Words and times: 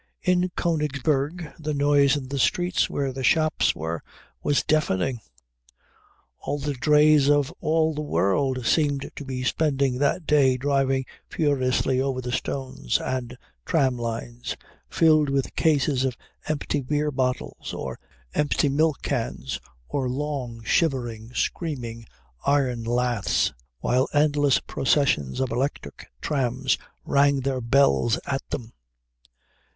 In 0.23 0.49
Königsberg 0.57 1.53
the 1.59 1.75
noise 1.75 2.15
in 2.17 2.29
the 2.29 2.39
streets 2.39 2.89
where 2.89 3.13
the 3.13 3.23
shops 3.23 3.75
were 3.75 4.01
was 4.41 4.63
deafening. 4.63 5.19
All 6.39 6.57
the 6.57 6.73
drays 6.73 7.29
of 7.29 7.53
all 7.59 7.93
the 7.93 8.01
world 8.01 8.65
seemed 8.65 9.11
to 9.15 9.23
be 9.23 9.43
spending 9.43 9.99
that 9.99 10.25
day 10.25 10.57
driving 10.57 11.05
furiously 11.29 12.01
over 12.01 12.19
the 12.19 12.31
stones 12.31 12.99
and 12.99 13.37
tram 13.63 13.95
lines 13.95 14.57
filled 14.89 15.29
with 15.29 15.55
cases 15.55 16.03
of 16.03 16.17
empty 16.47 16.81
beer 16.81 17.11
bottles 17.11 17.71
or 17.71 17.99
empty 18.33 18.69
milk 18.69 19.03
cans 19.03 19.59
or 19.87 20.09
long, 20.09 20.63
shivering, 20.63 21.31
screaming 21.35 22.07
iron 22.43 22.83
laths, 22.83 23.53
while 23.81 24.07
endless 24.13 24.59
processions 24.61 25.39
of 25.39 25.51
electric 25.51 26.07
trams 26.21 26.75
rang 27.05 27.41
their 27.41 27.61
bells 27.61 28.19
at 28.25 28.41
them. 28.49 28.73